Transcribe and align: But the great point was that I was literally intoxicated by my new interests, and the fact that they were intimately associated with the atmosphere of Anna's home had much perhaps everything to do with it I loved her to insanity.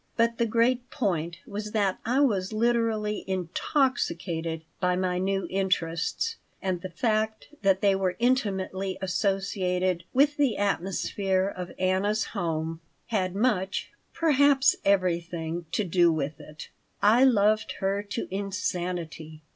But 0.17 0.39
the 0.39 0.47
great 0.47 0.89
point 0.89 1.37
was 1.45 1.73
that 1.73 1.99
I 2.03 2.21
was 2.21 2.51
literally 2.51 3.23
intoxicated 3.27 4.63
by 4.79 4.95
my 4.95 5.19
new 5.19 5.45
interests, 5.51 6.37
and 6.59 6.81
the 6.81 6.89
fact 6.89 7.49
that 7.61 7.81
they 7.81 7.93
were 7.95 8.15
intimately 8.17 8.97
associated 8.99 10.03
with 10.11 10.37
the 10.37 10.57
atmosphere 10.57 11.47
of 11.55 11.71
Anna's 11.77 12.23
home 12.33 12.81
had 13.09 13.35
much 13.35 13.91
perhaps 14.11 14.75
everything 14.83 15.67
to 15.73 15.83
do 15.83 16.11
with 16.11 16.39
it 16.39 16.69
I 17.03 17.23
loved 17.23 17.73
her 17.73 18.01
to 18.01 18.27
insanity. 18.31 19.43